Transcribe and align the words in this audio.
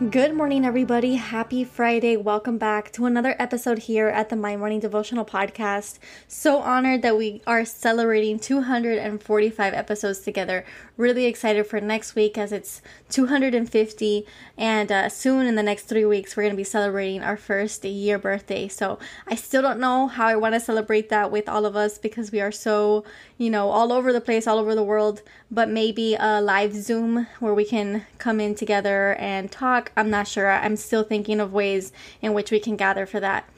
Good 0.00 0.34
morning, 0.34 0.64
everybody. 0.64 1.14
Happy 1.14 1.62
Friday. 1.62 2.16
Welcome 2.16 2.58
back 2.58 2.90
to 2.94 3.06
another 3.06 3.36
episode 3.38 3.78
here 3.78 4.08
at 4.08 4.28
the 4.28 4.34
My 4.34 4.56
Morning 4.56 4.80
Devotional 4.80 5.24
Podcast. 5.24 6.00
So 6.26 6.58
honored 6.58 7.02
that 7.02 7.16
we 7.16 7.42
are 7.46 7.64
celebrating 7.64 8.40
245 8.40 9.72
episodes 9.72 10.18
together. 10.18 10.64
Really 10.96 11.26
excited 11.26 11.68
for 11.68 11.80
next 11.80 12.16
week 12.16 12.36
as 12.36 12.50
it's 12.50 12.82
250. 13.10 14.26
And 14.58 14.90
uh, 14.90 15.08
soon 15.10 15.46
in 15.46 15.54
the 15.54 15.62
next 15.62 15.84
three 15.84 16.04
weeks, 16.04 16.36
we're 16.36 16.42
going 16.42 16.54
to 16.54 16.56
be 16.56 16.64
celebrating 16.64 17.22
our 17.22 17.36
first 17.36 17.84
year 17.84 18.18
birthday. 18.18 18.66
So 18.66 18.98
I 19.28 19.36
still 19.36 19.62
don't 19.62 19.78
know 19.78 20.08
how 20.08 20.26
I 20.26 20.34
want 20.34 20.54
to 20.54 20.60
celebrate 20.60 21.08
that 21.10 21.30
with 21.30 21.48
all 21.48 21.64
of 21.64 21.76
us 21.76 21.98
because 21.98 22.32
we 22.32 22.40
are 22.40 22.52
so, 22.52 23.04
you 23.38 23.48
know, 23.48 23.70
all 23.70 23.92
over 23.92 24.12
the 24.12 24.20
place, 24.20 24.48
all 24.48 24.58
over 24.58 24.74
the 24.74 24.82
world. 24.82 25.22
But 25.52 25.68
maybe 25.68 26.16
a 26.18 26.40
live 26.40 26.74
Zoom 26.74 27.28
where 27.38 27.54
we 27.54 27.64
can 27.64 28.04
come 28.18 28.40
in 28.40 28.56
together 28.56 29.14
and 29.20 29.52
talk 29.52 29.83
I'm 29.96 30.10
not 30.10 30.28
sure. 30.28 30.50
I'm 30.50 30.76
still 30.76 31.02
thinking 31.02 31.40
of 31.40 31.52
ways 31.52 31.92
in 32.20 32.34
which 32.34 32.50
we 32.50 32.60
can 32.60 32.76
gather 32.76 33.06
for 33.06 33.20
that. 33.20 33.48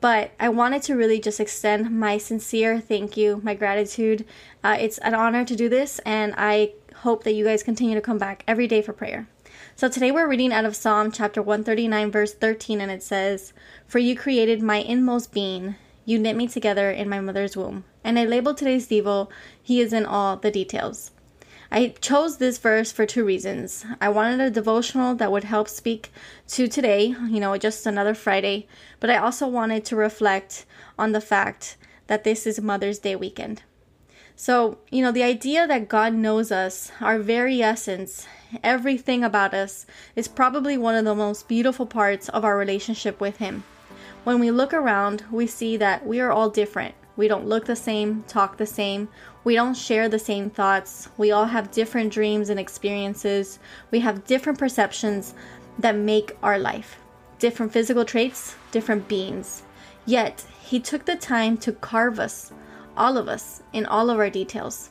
But 0.00 0.32
I 0.38 0.48
wanted 0.50 0.82
to 0.82 0.94
really 0.94 1.20
just 1.20 1.40
extend 1.40 1.90
my 1.90 2.18
sincere 2.18 2.80
thank 2.80 3.16
you, 3.16 3.40
my 3.42 3.54
gratitude. 3.54 4.24
Uh, 4.62 4.76
it's 4.78 4.98
an 4.98 5.14
honor 5.14 5.44
to 5.44 5.56
do 5.56 5.68
this, 5.68 5.98
and 6.00 6.34
I 6.36 6.72
hope 6.96 7.24
that 7.24 7.32
you 7.32 7.44
guys 7.44 7.62
continue 7.62 7.94
to 7.94 8.00
come 8.00 8.18
back 8.18 8.44
every 8.46 8.66
day 8.66 8.82
for 8.82 8.92
prayer. 8.92 9.26
So 9.74 9.88
today 9.88 10.10
we're 10.10 10.28
reading 10.28 10.52
out 10.52 10.64
of 10.64 10.76
Psalm 10.76 11.10
chapter 11.12 11.42
139, 11.42 12.10
verse 12.10 12.34
13, 12.34 12.80
and 12.80 12.90
it 12.90 13.02
says, 13.02 13.52
For 13.86 13.98
you 13.98 14.16
created 14.16 14.62
my 14.62 14.78
inmost 14.78 15.32
being, 15.32 15.76
you 16.04 16.18
knit 16.18 16.36
me 16.36 16.46
together 16.46 16.90
in 16.90 17.08
my 17.08 17.20
mother's 17.20 17.56
womb. 17.56 17.84
And 18.04 18.18
I 18.18 18.24
labeled 18.24 18.56
today's 18.56 18.88
Devo, 18.88 19.28
He 19.62 19.80
is 19.80 19.92
in 19.92 20.06
all 20.06 20.36
the 20.36 20.50
details. 20.50 21.10
I 21.70 21.88
chose 22.00 22.36
this 22.36 22.58
verse 22.58 22.92
for 22.92 23.06
two 23.06 23.24
reasons. 23.24 23.84
I 24.00 24.08
wanted 24.08 24.40
a 24.40 24.50
devotional 24.50 25.14
that 25.16 25.32
would 25.32 25.44
help 25.44 25.68
speak 25.68 26.12
to 26.48 26.68
today, 26.68 27.14
you 27.28 27.40
know, 27.40 27.56
just 27.58 27.86
another 27.86 28.14
Friday, 28.14 28.68
but 29.00 29.10
I 29.10 29.16
also 29.16 29.48
wanted 29.48 29.84
to 29.86 29.96
reflect 29.96 30.64
on 30.98 31.12
the 31.12 31.20
fact 31.20 31.76
that 32.06 32.24
this 32.24 32.46
is 32.46 32.60
Mother's 32.60 32.98
Day 33.00 33.16
weekend. 33.16 33.62
So, 34.36 34.78
you 34.90 35.02
know, 35.02 35.12
the 35.12 35.22
idea 35.22 35.66
that 35.66 35.88
God 35.88 36.12
knows 36.12 36.52
us, 36.52 36.92
our 37.00 37.18
very 37.18 37.62
essence, 37.62 38.26
everything 38.62 39.24
about 39.24 39.54
us, 39.54 39.86
is 40.14 40.28
probably 40.28 40.76
one 40.76 40.94
of 40.94 41.06
the 41.06 41.14
most 41.14 41.48
beautiful 41.48 41.86
parts 41.86 42.28
of 42.28 42.44
our 42.44 42.56
relationship 42.58 43.18
with 43.20 43.38
Him. 43.38 43.64
When 44.24 44.38
we 44.38 44.50
look 44.50 44.74
around, 44.74 45.24
we 45.30 45.46
see 45.46 45.76
that 45.78 46.06
we 46.06 46.20
are 46.20 46.30
all 46.30 46.50
different. 46.50 46.94
We 47.16 47.28
don't 47.28 47.46
look 47.46 47.64
the 47.64 47.76
same, 47.76 48.24
talk 48.28 48.56
the 48.56 48.66
same. 48.66 49.08
We 49.42 49.54
don't 49.54 49.74
share 49.74 50.08
the 50.08 50.18
same 50.18 50.50
thoughts. 50.50 51.08
We 51.16 51.32
all 51.32 51.46
have 51.46 51.70
different 51.70 52.12
dreams 52.12 52.50
and 52.50 52.60
experiences. 52.60 53.58
We 53.90 54.00
have 54.00 54.26
different 54.26 54.58
perceptions 54.58 55.34
that 55.78 55.96
make 55.96 56.36
our 56.42 56.58
life. 56.58 56.98
Different 57.38 57.72
physical 57.72 58.04
traits, 58.04 58.54
different 58.70 59.08
beings. 59.08 59.62
Yet, 60.04 60.44
He 60.60 60.78
took 60.78 61.04
the 61.04 61.16
time 61.16 61.56
to 61.58 61.72
carve 61.72 62.18
us, 62.18 62.52
all 62.96 63.16
of 63.16 63.28
us, 63.28 63.62
in 63.72 63.86
all 63.86 64.10
of 64.10 64.18
our 64.18 64.30
details. 64.30 64.90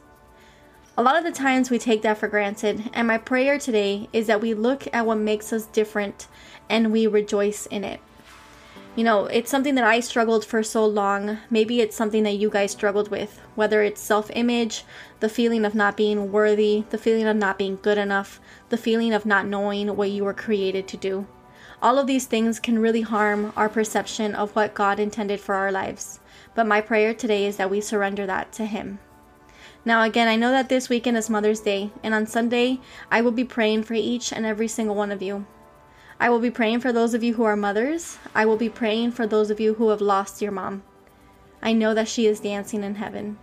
A 0.97 1.03
lot 1.03 1.17
of 1.17 1.25
the 1.25 1.31
times 1.31 1.69
we 1.69 1.77
take 1.77 2.03
that 2.03 2.17
for 2.17 2.29
granted, 2.29 2.89
and 2.93 3.07
my 3.07 3.17
prayer 3.17 3.59
today 3.59 4.07
is 4.13 4.27
that 4.27 4.39
we 4.39 4.53
look 4.53 4.87
at 4.93 5.05
what 5.05 5.17
makes 5.17 5.51
us 5.51 5.65
different 5.65 6.27
and 6.69 6.91
we 6.91 7.05
rejoice 7.05 7.65
in 7.65 7.83
it. 7.83 7.99
You 8.95 9.03
know, 9.03 9.25
it's 9.25 9.51
something 9.51 9.75
that 9.75 9.83
I 9.83 9.99
struggled 9.99 10.45
for 10.45 10.63
so 10.63 10.85
long. 10.85 11.39
Maybe 11.49 11.81
it's 11.81 11.97
something 11.97 12.23
that 12.23 12.37
you 12.37 12.49
guys 12.49 12.71
struggled 12.71 13.09
with, 13.11 13.41
whether 13.53 13.83
it's 13.83 13.99
self 13.99 14.31
image, 14.33 14.85
the 15.19 15.27
feeling 15.27 15.65
of 15.65 15.75
not 15.75 15.97
being 15.97 16.31
worthy, 16.31 16.85
the 16.91 16.97
feeling 16.97 17.27
of 17.27 17.35
not 17.35 17.57
being 17.57 17.77
good 17.81 17.97
enough, 17.97 18.39
the 18.69 18.77
feeling 18.77 19.13
of 19.13 19.25
not 19.25 19.47
knowing 19.47 19.97
what 19.97 20.11
you 20.11 20.23
were 20.23 20.33
created 20.33 20.87
to 20.87 20.95
do. 20.95 21.27
All 21.81 21.99
of 21.99 22.07
these 22.07 22.25
things 22.25 22.57
can 22.57 22.79
really 22.79 23.01
harm 23.01 23.51
our 23.57 23.67
perception 23.67 24.33
of 24.33 24.55
what 24.55 24.73
God 24.73 24.97
intended 24.97 25.41
for 25.41 25.55
our 25.55 25.73
lives. 25.73 26.21
But 26.53 26.65
my 26.65 26.79
prayer 26.79 27.13
today 27.13 27.45
is 27.47 27.57
that 27.57 27.69
we 27.69 27.81
surrender 27.81 28.25
that 28.25 28.53
to 28.53 28.65
Him. 28.65 28.99
Now, 29.83 30.03
again, 30.03 30.29
I 30.29 30.37
know 30.37 30.51
that 30.51 30.69
this 30.69 30.87
weekend 30.87 31.17
is 31.17 31.29
Mother's 31.29 31.59
Day, 31.59 31.91
and 32.01 32.13
on 32.13 32.27
Sunday, 32.27 32.79
I 33.11 33.21
will 33.21 33.31
be 33.33 33.43
praying 33.43 33.83
for 33.83 33.93
each 33.93 34.31
and 34.31 34.45
every 34.45 34.69
single 34.69 34.95
one 34.95 35.11
of 35.11 35.21
you. 35.21 35.45
I 36.19 36.29
will 36.29 36.39
be 36.39 36.51
praying 36.51 36.79
for 36.79 36.93
those 36.93 37.13
of 37.13 37.23
you 37.23 37.33
who 37.33 37.43
are 37.43 37.57
mothers. 37.57 38.17
I 38.33 38.45
will 38.45 38.57
be 38.57 38.69
praying 38.69 39.11
for 39.11 39.27
those 39.27 39.49
of 39.49 39.59
you 39.59 39.73
who 39.73 39.89
have 39.89 40.01
lost 40.01 40.41
your 40.41 40.51
mom. 40.51 40.83
I 41.61 41.73
know 41.73 41.93
that 41.93 42.07
she 42.07 42.25
is 42.25 42.39
dancing 42.39 42.83
in 42.83 42.95
heaven. 42.95 43.37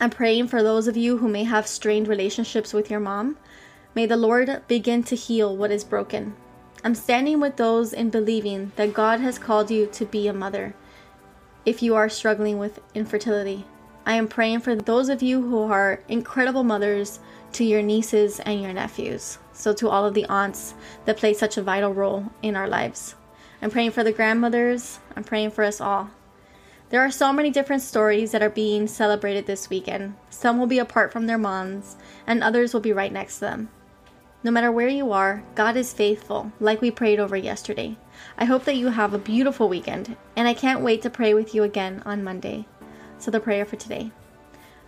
I'm 0.00 0.10
praying 0.10 0.48
for 0.48 0.62
those 0.62 0.86
of 0.88 0.96
you 0.96 1.18
who 1.18 1.28
may 1.28 1.44
have 1.44 1.66
strained 1.66 2.06
relationships 2.06 2.72
with 2.72 2.90
your 2.90 3.00
mom. 3.00 3.38
May 3.94 4.06
the 4.06 4.16
Lord 4.16 4.62
begin 4.68 5.02
to 5.04 5.16
heal 5.16 5.56
what 5.56 5.70
is 5.70 5.82
broken. 5.82 6.36
I'm 6.84 6.94
standing 6.94 7.40
with 7.40 7.56
those 7.56 7.92
in 7.92 8.10
believing 8.10 8.72
that 8.76 8.94
God 8.94 9.20
has 9.20 9.38
called 9.38 9.70
you 9.70 9.86
to 9.86 10.04
be 10.04 10.28
a 10.28 10.32
mother 10.32 10.74
if 11.64 11.82
you 11.82 11.96
are 11.96 12.08
struggling 12.08 12.58
with 12.58 12.80
infertility. 12.94 13.64
I 14.04 14.14
am 14.14 14.28
praying 14.28 14.60
for 14.60 14.76
those 14.76 15.08
of 15.08 15.22
you 15.22 15.42
who 15.42 15.64
are 15.64 16.00
incredible 16.08 16.62
mothers 16.62 17.18
to 17.54 17.64
your 17.64 17.82
nieces 17.82 18.38
and 18.38 18.62
your 18.62 18.72
nephews. 18.72 19.38
So, 19.56 19.72
to 19.72 19.88
all 19.88 20.04
of 20.04 20.12
the 20.12 20.26
aunts 20.26 20.74
that 21.06 21.16
play 21.16 21.32
such 21.32 21.56
a 21.56 21.62
vital 21.62 21.94
role 21.94 22.26
in 22.42 22.56
our 22.56 22.68
lives. 22.68 23.14
I'm 23.62 23.70
praying 23.70 23.92
for 23.92 24.04
the 24.04 24.12
grandmothers. 24.12 25.00
I'm 25.16 25.24
praying 25.24 25.52
for 25.52 25.64
us 25.64 25.80
all. 25.80 26.10
There 26.90 27.00
are 27.00 27.10
so 27.10 27.32
many 27.32 27.50
different 27.50 27.80
stories 27.80 28.32
that 28.32 28.42
are 28.42 28.50
being 28.50 28.86
celebrated 28.86 29.46
this 29.46 29.70
weekend. 29.70 30.14
Some 30.28 30.58
will 30.58 30.66
be 30.66 30.78
apart 30.78 31.10
from 31.10 31.26
their 31.26 31.38
moms, 31.38 31.96
and 32.26 32.44
others 32.44 32.74
will 32.74 32.82
be 32.82 32.92
right 32.92 33.10
next 33.10 33.36
to 33.36 33.40
them. 33.40 33.70
No 34.44 34.50
matter 34.50 34.70
where 34.70 34.88
you 34.88 35.10
are, 35.10 35.42
God 35.54 35.76
is 35.76 35.94
faithful, 35.94 36.52
like 36.60 36.82
we 36.82 36.90
prayed 36.90 37.18
over 37.18 37.36
yesterday. 37.36 37.96
I 38.36 38.44
hope 38.44 38.64
that 38.66 38.76
you 38.76 38.88
have 38.88 39.14
a 39.14 39.18
beautiful 39.18 39.70
weekend, 39.70 40.16
and 40.36 40.46
I 40.46 40.52
can't 40.52 40.82
wait 40.82 41.00
to 41.02 41.10
pray 41.10 41.32
with 41.32 41.54
you 41.54 41.62
again 41.62 42.02
on 42.04 42.22
Monday. 42.22 42.66
So, 43.18 43.30
the 43.30 43.40
prayer 43.40 43.64
for 43.64 43.76
today. 43.76 44.12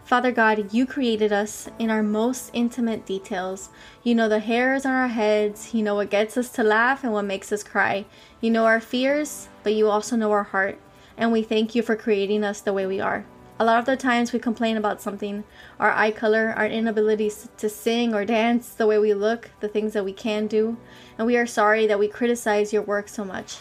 Father 0.08 0.32
God, 0.32 0.72
you 0.72 0.86
created 0.86 1.34
us 1.34 1.68
in 1.78 1.90
our 1.90 2.02
most 2.02 2.48
intimate 2.54 3.04
details. 3.04 3.68
You 4.02 4.14
know 4.14 4.26
the 4.26 4.38
hairs 4.38 4.86
on 4.86 4.92
our 4.92 5.08
heads. 5.08 5.74
You 5.74 5.82
know 5.82 5.96
what 5.96 6.08
gets 6.08 6.38
us 6.38 6.48
to 6.52 6.62
laugh 6.62 7.04
and 7.04 7.12
what 7.12 7.26
makes 7.26 7.52
us 7.52 7.62
cry. 7.62 8.06
You 8.40 8.50
know 8.50 8.64
our 8.64 8.80
fears, 8.80 9.50
but 9.62 9.74
you 9.74 9.90
also 9.90 10.16
know 10.16 10.32
our 10.32 10.44
heart. 10.44 10.78
And 11.18 11.30
we 11.30 11.42
thank 11.42 11.74
you 11.74 11.82
for 11.82 11.94
creating 11.94 12.42
us 12.42 12.62
the 12.62 12.72
way 12.72 12.86
we 12.86 13.00
are. 13.00 13.26
A 13.58 13.66
lot 13.66 13.80
of 13.80 13.84
the 13.84 13.98
times 13.98 14.32
we 14.32 14.38
complain 14.38 14.78
about 14.78 15.02
something 15.02 15.44
our 15.78 15.90
eye 15.90 16.12
color, 16.12 16.54
our 16.56 16.66
inability 16.66 17.30
to 17.58 17.68
sing 17.68 18.14
or 18.14 18.24
dance, 18.24 18.70
the 18.70 18.86
way 18.86 18.98
we 18.98 19.12
look, 19.12 19.50
the 19.60 19.68
things 19.68 19.92
that 19.92 20.06
we 20.06 20.14
can 20.14 20.46
do. 20.46 20.78
And 21.18 21.26
we 21.26 21.36
are 21.36 21.46
sorry 21.46 21.86
that 21.86 21.98
we 21.98 22.08
criticize 22.08 22.72
your 22.72 22.80
work 22.80 23.10
so 23.10 23.26
much. 23.26 23.58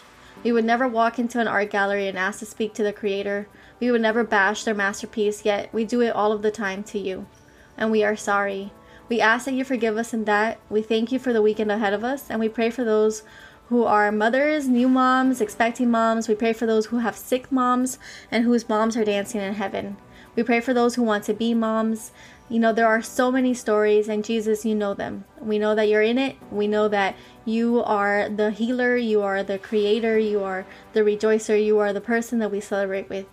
We 0.48 0.54
would 0.54 0.64
never 0.64 0.88
walk 0.88 1.20
into 1.20 1.42
an 1.42 1.48
art 1.50 1.72
gallery 1.72 2.08
and 2.08 2.18
ask 2.18 2.40
to 2.40 2.46
speak 2.46 2.74
to 2.76 2.82
the 2.82 2.94
creator. 2.94 3.50
We 3.82 3.92
would 3.92 4.00
never 4.00 4.24
bash 4.24 4.64
their 4.64 4.74
masterpiece, 4.74 5.44
yet 5.44 5.68
we 5.74 5.84
do 5.84 6.00
it 6.00 6.16
all 6.16 6.32
of 6.32 6.42
the 6.42 6.52
time 6.52 6.84
to 6.84 6.98
you. 6.98 7.28
And 7.76 7.92
we 7.92 8.02
are 8.02 8.16
sorry. 8.16 8.72
We 9.10 9.20
ask 9.20 9.44
that 9.44 9.56
you 9.56 9.66
forgive 9.66 9.98
us 9.98 10.14
in 10.14 10.24
that. 10.24 10.58
We 10.70 10.82
thank 10.82 11.12
you 11.12 11.20
for 11.20 11.34
the 11.34 11.42
weekend 11.42 11.70
ahead 11.70 11.92
of 11.92 12.06
us, 12.06 12.30
and 12.30 12.40
we 12.40 12.48
pray 12.48 12.70
for 12.70 12.86
those 12.86 13.24
who 13.68 13.84
are 13.84 14.10
mothers, 14.10 14.70
new 14.70 14.88
moms, 14.88 15.42
expecting 15.42 15.92
moms. 15.92 16.30
We 16.30 16.36
pray 16.36 16.54
for 16.54 16.66
those 16.66 16.86
who 16.86 17.00
have 17.00 17.18
sick 17.18 17.52
moms 17.52 18.00
and 18.32 18.46
whose 18.46 18.70
moms 18.70 18.96
are 18.96 19.04
dancing 19.04 19.42
in 19.42 19.56
heaven. 19.56 19.98
We 20.38 20.44
pray 20.44 20.60
for 20.60 20.72
those 20.72 20.94
who 20.94 21.02
want 21.02 21.24
to 21.24 21.34
be 21.34 21.56
moms. 21.56 22.12
You 22.48 22.60
know, 22.60 22.72
there 22.72 22.88
are 22.88 23.02
so 23.02 23.32
many 23.32 23.56
stories, 23.56 24.08
and 24.08 24.24
Jesus, 24.24 24.64
you 24.64 24.76
know 24.76 24.94
them. 24.94 25.26
We 25.42 25.58
know 25.58 25.74
that 25.74 25.90
you're 25.90 26.04
in 26.04 26.20
it. 26.20 26.36
We 26.52 26.68
know 26.68 26.88
that 26.90 27.16
you 27.44 27.84
are 27.84 28.30
the 28.30 28.52
healer, 28.52 28.96
you 28.96 29.24
are 29.24 29.42
the 29.42 29.58
creator, 29.58 30.20
you 30.20 30.44
are 30.44 30.68
the 30.94 31.04
rejoicer, 31.04 31.58
you 31.58 31.80
are 31.80 31.92
the 31.92 32.02
person 32.02 32.38
that 32.38 32.52
we 32.52 32.62
celebrate 32.62 33.10
with. 33.10 33.26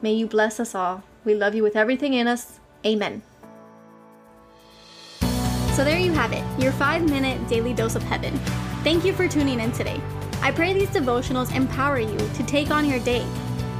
May 0.00 0.12
you 0.12 0.28
bless 0.28 0.60
us 0.60 0.76
all. 0.76 1.02
We 1.24 1.34
love 1.34 1.56
you 1.56 1.64
with 1.64 1.74
everything 1.74 2.14
in 2.14 2.28
us. 2.28 2.60
Amen. 2.86 3.22
So 5.74 5.84
there 5.84 5.98
you 5.98 6.12
have 6.12 6.32
it, 6.32 6.44
your 6.62 6.72
five 6.72 7.02
minute 7.02 7.48
daily 7.48 7.74
dose 7.74 7.96
of 7.96 8.02
heaven. 8.04 8.38
Thank 8.84 9.04
you 9.04 9.12
for 9.12 9.26
tuning 9.26 9.58
in 9.58 9.72
today. 9.72 10.00
I 10.40 10.52
pray 10.52 10.72
these 10.72 10.90
devotionals 10.90 11.52
empower 11.54 11.98
you 11.98 12.16
to 12.16 12.42
take 12.44 12.70
on 12.70 12.88
your 12.88 13.00
day. 13.00 13.26